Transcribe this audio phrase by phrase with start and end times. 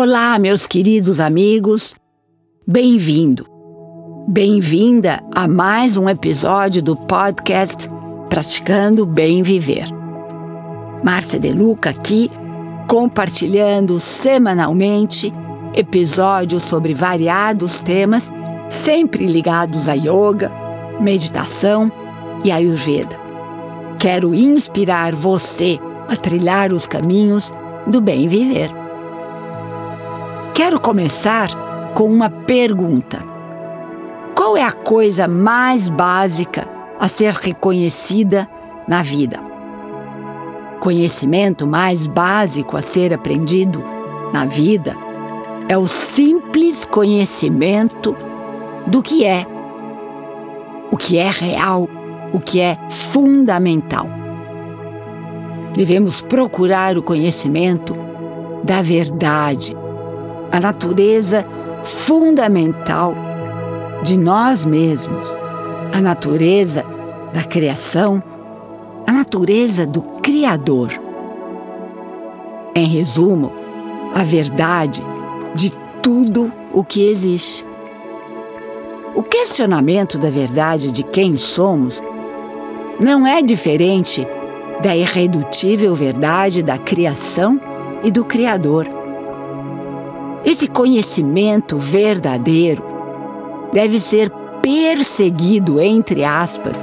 [0.00, 1.92] Olá, meus queridos amigos.
[2.64, 3.44] Bem-vindo.
[4.28, 7.90] Bem-vinda a mais um episódio do podcast
[8.28, 9.88] Praticando Bem Viver.
[11.02, 12.30] Márcia De Luca aqui,
[12.88, 15.34] compartilhando semanalmente
[15.74, 18.30] episódios sobre variados temas,
[18.70, 20.52] sempre ligados a yoga,
[21.00, 21.90] meditação
[22.44, 23.18] e ayurveda.
[23.98, 25.76] Quero inspirar você
[26.08, 27.52] a trilhar os caminhos
[27.84, 28.70] do bem viver.
[30.58, 31.50] Quero começar
[31.94, 33.22] com uma pergunta.
[34.34, 36.66] Qual é a coisa mais básica
[36.98, 38.48] a ser reconhecida
[38.88, 39.38] na vida?
[40.80, 43.84] Conhecimento mais básico a ser aprendido
[44.32, 44.96] na vida
[45.68, 48.16] é o simples conhecimento
[48.84, 49.46] do que é,
[50.90, 51.88] o que é real,
[52.32, 54.08] o que é fundamental.
[55.72, 57.94] Devemos procurar o conhecimento
[58.64, 59.77] da verdade
[60.50, 61.46] a natureza
[61.82, 63.14] fundamental
[64.02, 65.36] de nós mesmos,
[65.92, 66.84] a natureza
[67.32, 68.22] da criação,
[69.06, 70.92] a natureza do Criador.
[72.74, 73.52] Em resumo,
[74.14, 75.02] a verdade
[75.54, 77.64] de tudo o que existe.
[79.14, 82.02] O questionamento da verdade de quem somos
[83.00, 84.26] não é diferente
[84.80, 87.60] da irredutível verdade da criação
[88.04, 88.97] e do Criador.
[90.44, 92.82] Esse conhecimento verdadeiro
[93.72, 94.30] deve ser
[94.62, 96.76] perseguido, entre aspas,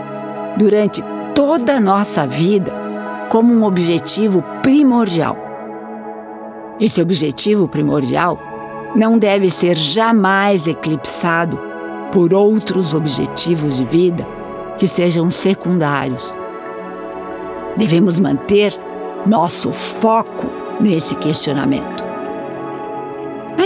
[0.57, 1.03] durante
[1.33, 2.71] toda a nossa vida
[3.29, 5.37] como um objetivo primordial.
[6.79, 8.37] Esse objetivo primordial
[8.95, 11.59] não deve ser jamais eclipsado
[12.11, 14.25] por outros objetivos de vida
[14.77, 16.33] que sejam secundários.
[17.75, 18.73] Devemos manter
[19.25, 20.47] nosso foco
[20.79, 22.04] nesse questionamento.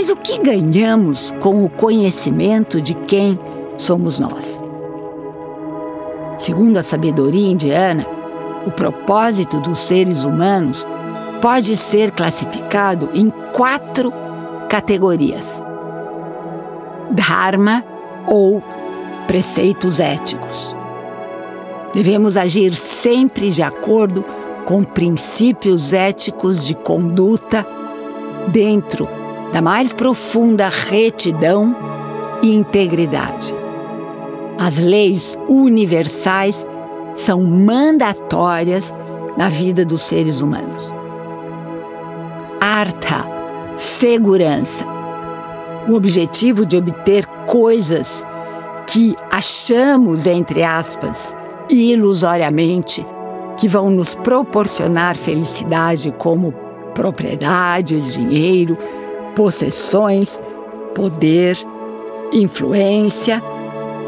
[0.00, 3.38] Mas o que ganhamos com o conhecimento de quem
[3.76, 4.64] somos nós?
[6.38, 8.06] Segundo a sabedoria indiana,
[8.66, 10.88] o propósito dos seres humanos
[11.42, 14.10] pode ser classificado em quatro
[14.70, 15.62] categorias:
[17.10, 17.84] Dharma
[18.26, 18.62] ou
[19.26, 20.74] preceitos éticos.
[21.92, 24.24] Devemos agir sempre de acordo
[24.64, 27.66] com princípios éticos de conduta
[28.48, 29.19] dentro
[29.52, 31.74] da mais profunda retidão
[32.42, 33.54] e integridade.
[34.58, 36.66] As leis universais
[37.16, 38.92] são mandatórias
[39.36, 40.92] na vida dos seres humanos.
[42.60, 43.26] Artha,
[43.76, 44.84] segurança.
[45.88, 48.26] O objetivo de obter coisas
[48.86, 51.34] que achamos, entre aspas,
[51.68, 53.04] ilusoriamente,
[53.56, 56.52] que vão nos proporcionar felicidade como
[56.94, 58.76] propriedades, dinheiro,
[59.34, 60.40] possessões,
[60.94, 61.56] poder,
[62.32, 63.42] influência,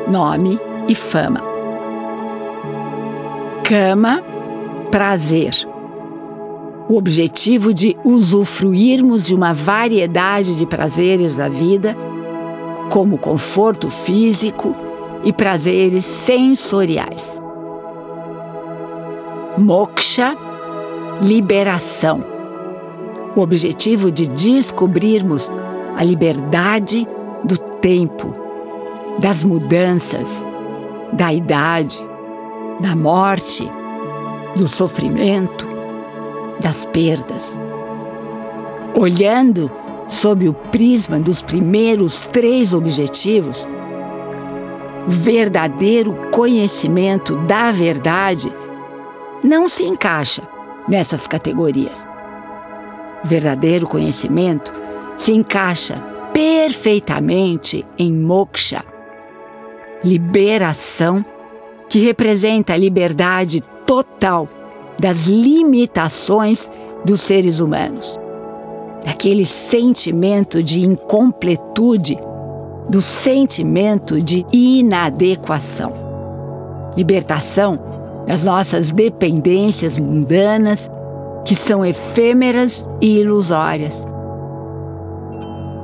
[0.08, 1.40] nome e fama.
[3.64, 4.22] Cama,
[4.90, 5.66] prazer.
[6.88, 11.96] O objetivo de usufruirmos de uma variedade de prazeres da vida,
[12.90, 14.76] como conforto físico
[15.24, 17.40] e prazeres sensoriais.
[19.56, 20.36] Moksha,
[21.22, 22.31] liberação
[23.34, 25.50] o objetivo de descobrirmos
[25.96, 27.06] a liberdade
[27.44, 28.34] do tempo,
[29.18, 30.44] das mudanças,
[31.12, 31.98] da idade,
[32.80, 33.70] da morte,
[34.56, 35.66] do sofrimento,
[36.60, 37.58] das perdas.
[38.94, 39.70] Olhando
[40.08, 43.66] sob o prisma dos primeiros três objetivos,
[45.06, 48.52] o verdadeiro conhecimento da verdade
[49.42, 50.42] não se encaixa
[50.86, 52.11] nessas categorias
[53.24, 54.72] verdadeiro conhecimento
[55.16, 56.02] se encaixa
[56.32, 58.84] perfeitamente em moksha,
[60.02, 61.24] liberação,
[61.88, 64.48] que representa a liberdade total
[64.98, 66.70] das limitações
[67.04, 68.18] dos seres humanos,
[69.04, 72.18] daquele sentimento de incompletude,
[72.88, 75.92] do sentimento de inadequação.
[76.96, 77.78] Libertação
[78.26, 80.90] das nossas dependências mundanas
[81.44, 84.06] que são efêmeras e ilusórias.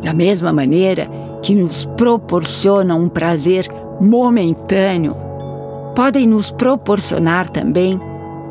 [0.02, 1.08] Da mesma maneira
[1.43, 3.66] que nos proporcionam um prazer
[4.00, 5.16] momentâneo,
[5.94, 8.00] podem nos proporcionar também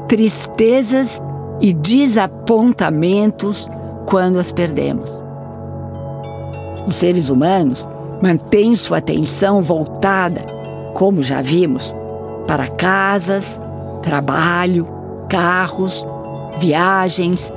[0.08, 1.22] tristezas
[1.62, 3.68] e desapontamentos
[4.06, 5.10] quando as perdemos.
[6.86, 7.88] Os seres humanos
[8.22, 10.42] mantêm sua atenção voltada,
[10.94, 11.96] como já vimos,
[12.48, 13.60] para casas,
[14.02, 14.88] trabalho,
[15.30, 16.08] carros
[16.58, 17.52] viagens,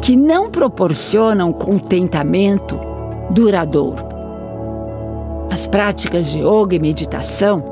[0.00, 2.78] que não proporcionam contentamento
[3.30, 4.04] duradouro.
[5.50, 7.62] As práticas de yoga e meditação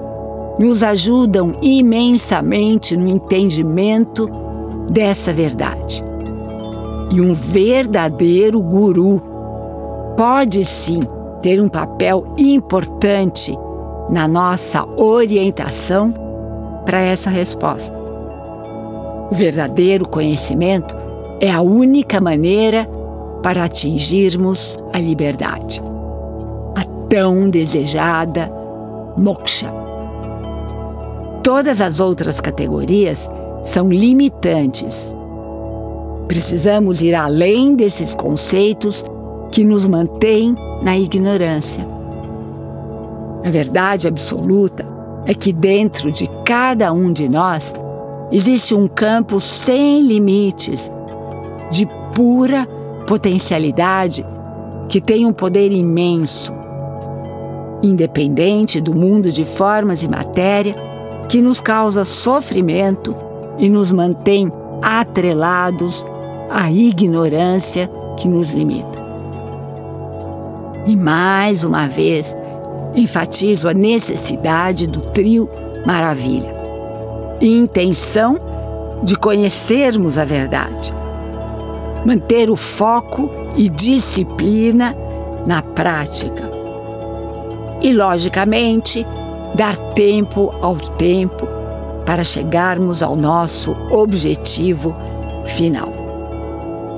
[0.58, 4.28] nos ajudam imensamente no entendimento
[4.90, 6.04] dessa verdade.
[7.10, 9.22] E um verdadeiro guru
[10.16, 11.00] pode sim
[11.40, 13.56] ter um papel importante
[14.10, 16.12] na nossa orientação
[16.84, 17.99] para essa resposta.
[19.30, 20.94] O verdadeiro conhecimento
[21.40, 22.86] é a única maneira
[23.42, 25.80] para atingirmos a liberdade,
[26.76, 28.50] a tão desejada
[29.16, 29.72] moksha.
[31.42, 33.30] Todas as outras categorias
[33.62, 35.14] são limitantes.
[36.26, 39.04] Precisamos ir além desses conceitos
[39.50, 41.86] que nos mantêm na ignorância.
[43.44, 44.84] A verdade absoluta
[45.24, 47.72] é que dentro de cada um de nós
[48.30, 50.90] existe um campo sem limites,
[51.70, 52.66] de pura
[53.06, 54.24] potencialidade,
[54.88, 56.52] que tem um poder imenso,
[57.82, 60.74] independente do mundo de formas e matéria,
[61.28, 63.14] que nos causa sofrimento
[63.58, 66.04] e nos mantém atrelados
[66.50, 68.98] à ignorância que nos limita.
[70.86, 72.34] E mais uma vez,
[72.96, 75.48] enfatizo a necessidade do trio
[75.86, 76.59] Maravilha.
[77.40, 78.38] Intenção
[79.02, 80.92] de conhecermos a verdade.
[82.04, 84.94] Manter o foco e disciplina
[85.46, 86.50] na prática.
[87.80, 89.06] E, logicamente,
[89.54, 91.48] dar tempo ao tempo
[92.04, 94.94] para chegarmos ao nosso objetivo
[95.46, 95.88] final.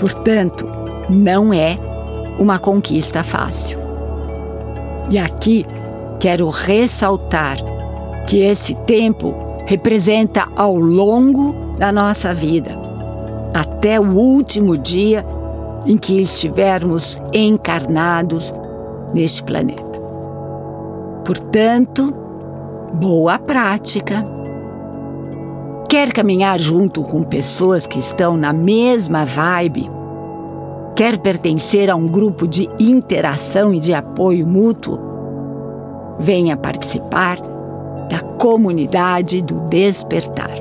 [0.01, 0.69] Portanto,
[1.09, 1.79] não é
[2.39, 3.79] uma conquista fácil.
[5.09, 5.65] E aqui
[6.19, 7.59] quero ressaltar
[8.27, 12.71] que esse tempo representa ao longo da nossa vida,
[13.55, 15.25] até o último dia
[15.87, 18.55] em que estivermos encarnados
[19.13, 20.01] neste planeta.
[21.25, 22.13] Portanto,
[22.95, 24.25] boa prática.
[25.89, 29.91] Quer caminhar junto com pessoas que estão na mesma vibe?
[30.97, 34.99] Quer pertencer a um grupo de interação e de apoio mútuo?
[36.19, 37.52] Venha participar
[38.43, 40.57] comunidade do despertar.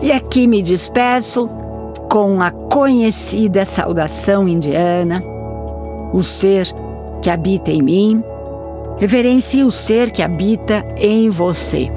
[0.00, 1.48] E aqui me despeço
[2.08, 5.20] com a conhecida saudação indiana:
[6.12, 6.68] o ser
[7.20, 8.24] que habita em mim,
[8.98, 11.90] reverencie o ser que habita em você.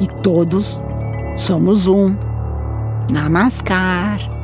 [0.00, 0.80] E todos
[1.36, 2.16] somos um.
[3.10, 4.35] Namaskar.